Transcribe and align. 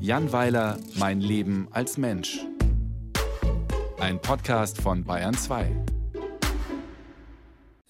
Jan 0.00 0.32
Weiler, 0.32 0.78
Mein 0.94 1.20
Leben 1.20 1.68
als 1.70 1.98
Mensch. 1.98 2.38
Ein 3.98 4.20
Podcast 4.22 4.80
von 4.80 5.04
Bayern 5.04 5.34
2. 5.34 5.70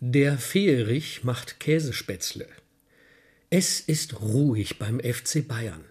Der 0.01 0.38
Feerich 0.38 1.24
macht 1.24 1.61
Käsespätzle. 1.61 2.46
Es 3.51 3.80
ist 3.80 4.21
ruhig 4.21 4.79
beim 4.79 5.01
FC 5.01 5.46
Bayern. 5.46 5.85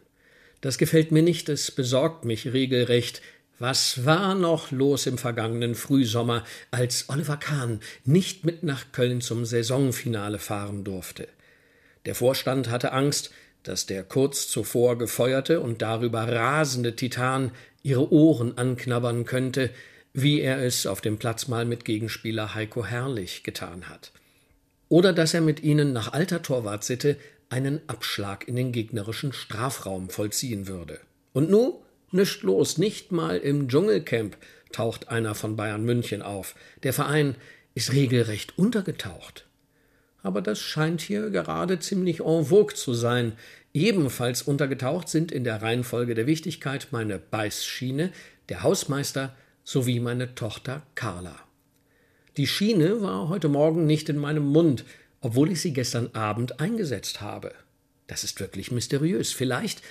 Das 0.61 0.77
gefällt 0.77 1.11
mir 1.11 1.23
nicht, 1.23 1.49
es 1.49 1.71
besorgt 1.71 2.25
mich 2.25 2.51
regelrecht. 2.53 3.21
Was 3.59 4.05
war 4.05 4.35
noch 4.35 4.71
los 4.71 5.07
im 5.07 5.17
vergangenen 5.17 5.75
Frühsommer, 5.75 6.43
als 6.71 7.09
Oliver 7.09 7.37
Kahn 7.37 7.79
nicht 8.05 8.43
mit 8.43 8.63
nach 8.63 8.91
Köln 8.91 9.21
zum 9.21 9.45
Saisonfinale 9.45 10.39
fahren 10.39 10.83
durfte? 10.83 11.27
Der 12.05 12.15
Vorstand 12.15 12.69
hatte 12.69 12.91
Angst, 12.93 13.31
dass 13.67 13.85
der 13.85 14.03
kurz 14.03 14.47
zuvor 14.47 14.97
gefeuerte 14.97 15.59
und 15.59 15.81
darüber 15.81 16.21
rasende 16.31 16.95
Titan 16.95 17.51
ihre 17.83 18.11
Ohren 18.11 18.57
anknabbern 18.57 19.25
könnte, 19.25 19.69
wie 20.13 20.41
er 20.41 20.63
es 20.63 20.87
auf 20.87 21.01
dem 21.01 21.17
Platz 21.17 21.47
mal 21.47 21.65
mit 21.65 21.85
Gegenspieler 21.85 22.55
Heiko 22.55 22.85
Herrlich 22.85 23.43
getan 23.43 23.89
hat. 23.89 24.11
Oder 24.89 25.13
dass 25.13 25.33
er 25.33 25.41
mit 25.41 25.61
ihnen 25.63 25.93
nach 25.93 26.13
alter 26.13 26.41
Torwartsitte 26.41 27.17
einen 27.49 27.81
Abschlag 27.87 28.47
in 28.47 28.55
den 28.55 28.71
gegnerischen 28.71 29.33
Strafraum 29.33 30.09
vollziehen 30.09 30.67
würde. 30.67 30.99
Und 31.33 31.49
nu? 31.49 31.81
Nischt 32.11 32.43
los, 32.43 32.77
nicht 32.77 33.11
mal 33.11 33.37
im 33.37 33.67
Dschungelcamp 33.67 34.37
taucht 34.71 35.09
einer 35.09 35.35
von 35.35 35.55
Bayern 35.55 35.83
München 35.83 36.21
auf. 36.21 36.55
Der 36.83 36.93
Verein 36.93 37.35
ist 37.75 37.91
regelrecht 37.91 38.57
untergetaucht. 38.57 39.45
Aber 40.27 40.41
das 40.41 40.59
scheint 40.59 40.99
hier 40.99 41.29
gerade 41.29 41.79
ziemlich 41.79 42.19
en 42.19 42.43
vogue 42.43 42.75
zu 42.75 42.93
sein. 42.93 43.31
Ebenfalls 43.73 44.41
untergetaucht 44.41 45.07
sind 45.07 45.31
in 45.31 45.45
der 45.45 45.61
Reihenfolge 45.61 46.15
der 46.15 46.27
Wichtigkeit 46.27 46.89
meine 46.91 47.17
Beißschiene, 47.17 48.11
der 48.49 48.61
Hausmeister 48.61 49.33
sowie 49.63 50.01
meine 50.01 50.35
Tochter 50.35 50.81
Carla. 50.95 51.37
Die 52.35 52.45
Schiene 52.45 53.01
war 53.01 53.29
heute 53.29 53.47
Morgen 53.47 53.85
nicht 53.85 54.09
in 54.09 54.17
meinem 54.17 54.45
Mund, 54.47 54.83
obwohl 55.21 55.49
ich 55.49 55.61
sie 55.61 55.71
gestern 55.71 56.09
Abend 56.11 56.59
eingesetzt 56.59 57.21
habe. 57.21 57.53
Das 58.07 58.25
ist 58.25 58.41
wirklich 58.41 58.69
mysteriös. 58.69 59.31
Vielleicht 59.31 59.81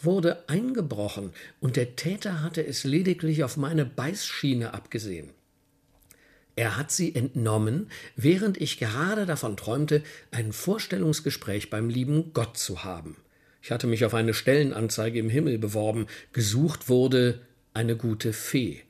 wurde 0.00 0.48
eingebrochen 0.48 1.32
und 1.58 1.74
der 1.74 1.96
Täter 1.96 2.40
hatte 2.40 2.64
es 2.64 2.84
lediglich 2.84 3.42
auf 3.42 3.56
meine 3.56 3.84
Beißschiene 3.84 4.74
abgesehen. 4.74 5.30
Er 6.54 6.76
hat 6.76 6.90
sie 6.90 7.14
entnommen, 7.14 7.88
während 8.14 8.60
ich 8.60 8.78
gerade 8.78 9.24
davon 9.26 9.56
träumte, 9.56 10.02
ein 10.30 10.52
Vorstellungsgespräch 10.52 11.70
beim 11.70 11.88
lieben 11.88 12.32
Gott 12.34 12.58
zu 12.58 12.84
haben. 12.84 13.16
Ich 13.62 13.70
hatte 13.70 13.86
mich 13.86 14.04
auf 14.04 14.12
eine 14.12 14.34
Stellenanzeige 14.34 15.18
im 15.18 15.30
Himmel 15.30 15.58
beworben, 15.58 16.08
gesucht 16.32 16.88
wurde 16.88 17.40
eine 17.74 17.96
gute 17.96 18.32
Fee. 18.32 18.80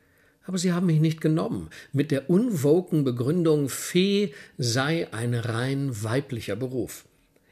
Aber 0.44 0.58
sie 0.58 0.72
haben 0.72 0.86
mich 0.86 1.00
nicht 1.00 1.20
genommen, 1.20 1.70
mit 1.92 2.10
der 2.10 2.28
unwoken 2.28 3.04
Begründung, 3.04 3.68
Fee 3.68 4.34
sei 4.58 5.12
ein 5.12 5.34
rein 5.34 6.02
weiblicher 6.02 6.56
Beruf. 6.56 7.04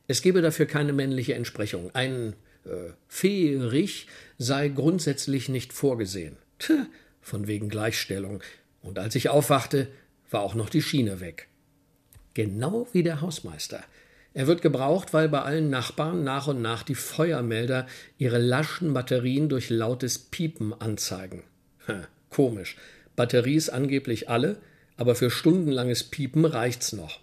Es 0.08 0.22
gebe 0.22 0.42
dafür 0.42 0.66
keine 0.66 0.92
männliche 0.92 1.34
Entsprechung. 1.34 1.94
Ein 1.94 2.34
äh, 2.64 2.90
Feerich 3.06 4.08
sei 4.38 4.68
grundsätzlich 4.68 5.48
nicht 5.48 5.72
vorgesehen. 5.72 6.36
Tch, 6.58 6.72
von 7.20 7.46
wegen 7.46 7.68
Gleichstellung. 7.68 8.42
Und 8.82 8.98
als 8.98 9.14
ich 9.14 9.28
aufwachte, 9.28 9.88
war 10.30 10.42
auch 10.42 10.54
noch 10.54 10.70
die 10.70 10.82
Schiene 10.82 11.20
weg. 11.20 11.48
Genau 12.34 12.86
wie 12.92 13.02
der 13.02 13.20
Hausmeister. 13.20 13.82
Er 14.32 14.46
wird 14.46 14.62
gebraucht, 14.62 15.12
weil 15.12 15.28
bei 15.28 15.42
allen 15.42 15.70
Nachbarn 15.70 16.22
nach 16.22 16.46
und 16.46 16.62
nach 16.62 16.84
die 16.84 16.94
Feuermelder 16.94 17.86
ihre 18.16 18.38
laschen 18.38 18.94
Batterien 18.94 19.48
durch 19.48 19.70
lautes 19.70 20.18
Piepen 20.18 20.72
anzeigen. 20.72 21.42
Hm. 21.86 22.04
Komisch. 22.30 22.76
Batteries 23.16 23.68
angeblich 23.68 24.28
alle, 24.28 24.56
aber 24.96 25.16
für 25.16 25.30
stundenlanges 25.30 26.04
Piepen 26.04 26.44
reicht's 26.44 26.92
noch. 26.92 27.20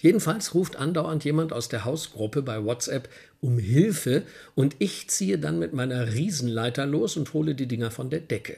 Jedenfalls 0.00 0.54
ruft 0.54 0.76
andauernd 0.76 1.24
jemand 1.24 1.52
aus 1.52 1.68
der 1.68 1.84
Hausgruppe 1.84 2.42
bei 2.42 2.64
WhatsApp 2.64 3.08
um 3.40 3.58
Hilfe 3.58 4.22
und 4.54 4.76
ich 4.78 5.10
ziehe 5.10 5.38
dann 5.38 5.58
mit 5.58 5.72
meiner 5.72 6.12
Riesenleiter 6.12 6.86
los 6.86 7.16
und 7.16 7.32
hole 7.32 7.56
die 7.56 7.66
Dinger 7.66 7.90
von 7.90 8.08
der 8.08 8.20
Decke. 8.20 8.56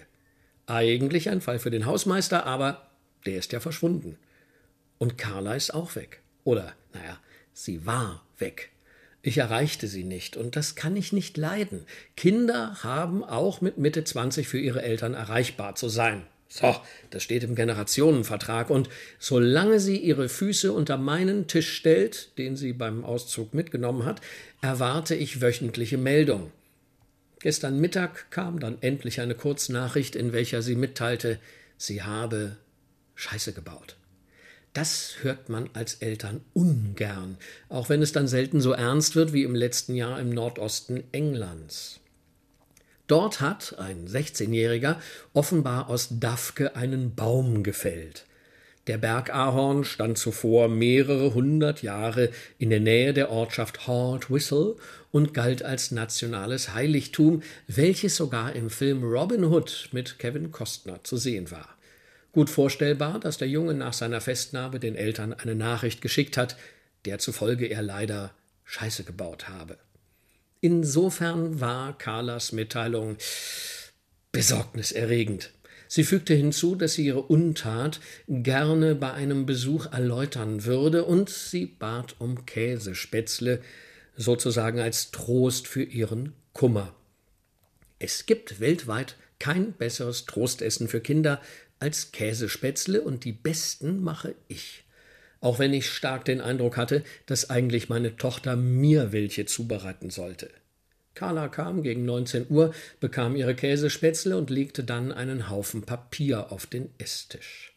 Eigentlich 0.70 1.28
ein 1.28 1.40
Fall 1.40 1.58
für 1.58 1.70
den 1.70 1.84
Hausmeister, 1.84 2.46
aber 2.46 2.86
der 3.26 3.38
ist 3.38 3.52
ja 3.52 3.58
verschwunden. 3.58 4.16
Und 4.98 5.18
Carla 5.18 5.54
ist 5.54 5.74
auch 5.74 5.96
weg. 5.96 6.20
Oder, 6.44 6.74
naja, 6.92 7.18
sie 7.52 7.86
war 7.86 8.24
weg. 8.38 8.70
Ich 9.22 9.38
erreichte 9.38 9.88
sie 9.88 10.04
nicht, 10.04 10.36
und 10.36 10.54
das 10.54 10.76
kann 10.76 10.94
ich 10.94 11.12
nicht 11.12 11.36
leiden. 11.36 11.84
Kinder 12.16 12.76
haben 12.84 13.24
auch 13.24 13.60
mit 13.60 13.78
Mitte 13.78 14.04
20 14.04 14.46
für 14.46 14.60
ihre 14.60 14.82
Eltern 14.82 15.14
erreichbar 15.14 15.74
zu 15.74 15.88
sein. 15.88 16.22
So, 16.48 16.76
das 17.10 17.22
steht 17.24 17.42
im 17.42 17.56
Generationenvertrag, 17.56 18.70
und 18.70 18.88
solange 19.18 19.80
sie 19.80 19.96
ihre 19.96 20.28
Füße 20.28 20.72
unter 20.72 20.96
meinen 20.96 21.48
Tisch 21.48 21.72
stellt, 21.74 22.38
den 22.38 22.56
sie 22.56 22.72
beim 22.72 23.04
Auszug 23.04 23.54
mitgenommen 23.54 24.04
hat, 24.04 24.20
erwarte 24.62 25.16
ich 25.16 25.40
wöchentliche 25.40 25.98
Meldung. 25.98 26.52
Gestern 27.40 27.80
Mittag 27.80 28.30
kam 28.30 28.60
dann 28.60 28.76
endlich 28.82 29.20
eine 29.20 29.34
Kurznachricht, 29.34 30.14
in 30.14 30.32
welcher 30.32 30.60
sie 30.60 30.76
mitteilte, 30.76 31.38
sie 31.78 32.02
habe 32.02 32.56
Scheiße 33.14 33.54
gebaut. 33.54 33.96
Das 34.74 35.16
hört 35.22 35.48
man 35.48 35.68
als 35.72 35.94
Eltern 35.94 36.42
ungern, 36.52 37.38
auch 37.68 37.88
wenn 37.88 38.02
es 38.02 38.12
dann 38.12 38.28
selten 38.28 38.60
so 38.60 38.72
ernst 38.72 39.16
wird 39.16 39.32
wie 39.32 39.42
im 39.42 39.54
letzten 39.54 39.94
Jahr 39.94 40.20
im 40.20 40.30
Nordosten 40.30 41.02
Englands. 41.12 41.98
Dort 43.06 43.40
hat 43.40 43.76
ein 43.78 44.06
16-Jähriger 44.06 44.96
offenbar 45.32 45.88
aus 45.88 46.08
Dafke 46.20 46.76
einen 46.76 47.16
Baum 47.16 47.64
gefällt. 47.64 48.26
Der 48.90 48.98
Bergahorn 48.98 49.84
stand 49.84 50.18
zuvor 50.18 50.66
mehrere 50.66 51.32
hundert 51.32 51.80
Jahre 51.80 52.30
in 52.58 52.70
der 52.70 52.80
Nähe 52.80 53.14
der 53.14 53.30
Ortschaft 53.30 53.86
Hard 53.86 54.32
Whistle 54.32 54.74
und 55.12 55.32
galt 55.32 55.62
als 55.62 55.92
nationales 55.92 56.74
Heiligtum, 56.74 57.44
welches 57.68 58.16
sogar 58.16 58.52
im 58.56 58.68
Film 58.68 59.04
Robin 59.04 59.44
Hood 59.44 59.90
mit 59.92 60.18
Kevin 60.18 60.50
Costner 60.50 61.04
zu 61.04 61.18
sehen 61.18 61.52
war. 61.52 61.68
Gut 62.32 62.50
vorstellbar, 62.50 63.20
dass 63.20 63.38
der 63.38 63.46
Junge 63.46 63.74
nach 63.74 63.92
seiner 63.92 64.20
Festnahme 64.20 64.80
den 64.80 64.96
Eltern 64.96 65.34
eine 65.34 65.54
Nachricht 65.54 66.00
geschickt 66.00 66.36
hat, 66.36 66.56
der 67.04 67.20
zufolge 67.20 67.66
er 67.66 67.82
leider 67.82 68.32
Scheiße 68.64 69.04
gebaut 69.04 69.48
habe. 69.48 69.78
Insofern 70.60 71.60
war 71.60 71.96
Carlas 71.96 72.50
Mitteilung 72.50 73.18
besorgniserregend. 74.32 75.52
Sie 75.92 76.04
fügte 76.04 76.34
hinzu, 76.34 76.76
dass 76.76 76.92
sie 76.92 77.06
ihre 77.06 77.22
Untat 77.22 77.98
gerne 78.28 78.94
bei 78.94 79.12
einem 79.12 79.44
Besuch 79.44 79.86
erläutern 79.86 80.64
würde, 80.64 81.04
und 81.04 81.28
sie 81.30 81.66
bat 81.66 82.14
um 82.20 82.46
Käsespätzle, 82.46 83.60
sozusagen 84.16 84.78
als 84.78 85.10
Trost 85.10 85.66
für 85.66 85.82
ihren 85.82 86.32
Kummer. 86.52 86.94
Es 87.98 88.24
gibt 88.26 88.60
weltweit 88.60 89.16
kein 89.40 89.72
besseres 89.72 90.26
Trostessen 90.26 90.86
für 90.86 91.00
Kinder 91.00 91.40
als 91.80 92.12
Käsespätzle 92.12 93.00
und 93.00 93.24
die 93.24 93.32
besten 93.32 94.00
mache 94.00 94.36
ich. 94.46 94.84
Auch 95.40 95.58
wenn 95.58 95.72
ich 95.72 95.90
stark 95.90 96.24
den 96.24 96.40
Eindruck 96.40 96.76
hatte, 96.76 97.02
dass 97.26 97.50
eigentlich 97.50 97.88
meine 97.88 98.16
Tochter 98.16 98.54
mir 98.54 99.10
welche 99.10 99.44
zubereiten 99.44 100.10
sollte. 100.10 100.50
Carla 101.20 101.48
kam 101.48 101.82
gegen 101.82 102.06
19 102.06 102.46
Uhr, 102.48 102.72
bekam 102.98 103.36
ihre 103.36 103.54
Käsespätzle 103.54 104.38
und 104.38 104.48
legte 104.48 104.84
dann 104.84 105.12
einen 105.12 105.50
Haufen 105.50 105.82
Papier 105.82 106.50
auf 106.50 106.64
den 106.64 106.88
Esstisch. 106.96 107.74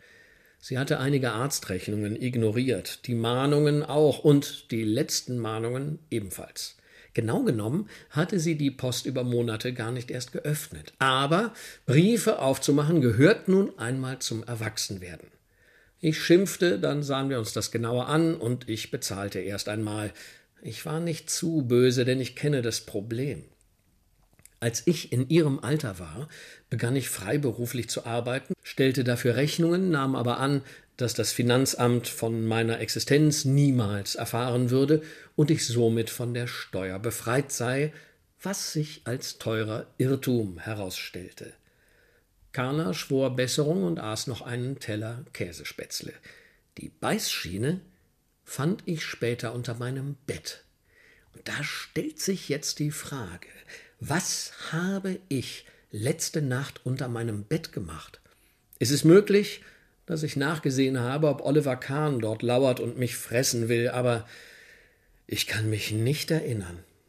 Sie 0.62 0.78
hatte 0.80 0.98
einige 1.02 1.34
Arztrechnungen 1.34 2.16
ignoriert, 2.16 3.06
die 3.06 3.16
Mahnungen 3.16 3.84
auch 3.84 4.20
und 4.20 4.72
die 4.72 4.86
letzten 4.86 5.40
Mahnungen 5.40 6.00
ebenfalls. 6.10 6.78
Genau 7.14 7.44
genommen 7.44 7.90
hatte 8.12 8.40
sie 8.40 8.56
die 8.56 8.72
Post 8.72 9.06
über 9.06 9.26
Monate 9.26 9.74
gar 9.74 9.92
nicht 9.92 10.10
erst 10.10 10.32
geöffnet. 10.32 10.94
Aber 11.00 11.54
Briefe 11.86 12.40
aufzumachen 12.40 13.02
gehört 13.02 13.50
nun 13.50 13.78
einmal 13.78 14.20
zum 14.20 14.46
Erwachsenwerden. 14.46 15.28
Ich 16.00 16.24
schimpfte, 16.24 16.80
dann 16.80 17.04
sahen 17.04 17.30
wir 17.30 17.40
uns 17.40 17.52
das 17.52 17.72
genauer 17.72 18.08
an 18.08 18.36
und 18.36 18.70
ich 18.70 18.90
bezahlte 18.90 19.40
erst 19.40 19.68
einmal. 19.68 20.14
Ich 20.66 20.86
war 20.86 21.02
nicht 21.02 21.30
zu 21.30 21.64
böse, 21.64 22.06
denn 22.06 22.22
ich 22.22 22.38
kenne 22.38 22.62
das 22.62 22.80
Problem. 22.82 23.44
Als 24.62 24.84
ich 24.86 25.12
in 25.12 25.28
ihrem 25.28 25.60
Alter 25.60 26.00
war, 26.00 26.30
begann 26.70 26.96
ich 26.96 27.10
freiberuflich 27.10 27.90
zu 27.90 28.06
arbeiten, 28.06 28.54
stellte 28.64 29.04
dafür 29.04 29.36
Rechnungen, 29.36 29.90
nahm 29.90 30.16
aber 30.16 30.40
an, 30.40 30.62
dass 30.96 31.14
das 31.16 31.34
Finanzamt 31.34 32.08
von 32.08 32.48
meiner 32.48 32.80
Existenz 32.80 33.44
niemals 33.44 34.16
erfahren 34.16 34.70
würde 34.70 35.02
und 35.36 35.52
ich 35.52 35.68
somit 35.68 36.10
von 36.10 36.34
der 36.34 36.48
Steuer 36.48 36.98
befreit 36.98 37.52
sei, 37.52 37.92
was 38.42 38.72
sich 38.72 39.02
als 39.04 39.40
teurer 39.40 39.88
Irrtum 39.98 40.60
herausstellte. 40.60 41.52
Carla 42.54 42.94
schwor 42.94 43.36
Besserung 43.36 43.84
und 43.84 44.00
aß 44.00 44.28
noch 44.28 44.42
einen 44.42 44.80
Teller 44.80 45.26
Käsespätzle. 45.34 46.14
Die 46.78 46.88
Beißschiene 46.88 47.82
fand 48.54 48.84
ich 48.86 49.04
später 49.04 49.56
unter 49.56 49.74
meinem 49.74 50.16
Bett. 50.28 50.64
Und 51.34 51.48
da 51.48 51.64
stellt 51.64 52.20
sich 52.20 52.50
jetzt 52.50 52.78
die 52.78 52.92
Frage, 52.92 53.48
was 54.00 54.54
habe 54.72 55.20
ich 55.28 55.66
letzte 55.90 56.44
Nacht 56.44 56.82
unter 56.84 57.08
meinem 57.08 57.46
Bett 57.46 57.72
gemacht? 57.72 58.22
Ist 58.78 58.92
es 58.92 59.04
möglich, 59.04 59.64
dass 60.06 60.22
ich 60.22 60.36
nachgesehen 60.36 61.00
habe, 61.00 61.30
ob 61.30 61.42
Oliver 61.42 61.78
Kahn 61.78 62.20
dort 62.20 62.44
lauert 62.44 62.80
und 62.80 63.00
mich 63.00 63.18
fressen 63.18 63.70
will, 63.70 63.90
aber 63.90 64.28
ich 65.26 65.48
kann 65.48 65.68
mich 65.68 65.92
nicht 65.92 66.30
erinnern. 66.30 66.78